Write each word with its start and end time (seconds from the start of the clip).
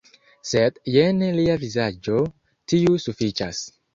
Sed 0.51 0.79
jen 0.93 1.19
lia 1.39 1.57
vizaĝo- 1.65 2.23
tiu 2.73 2.97
sufiĉas 3.07 3.63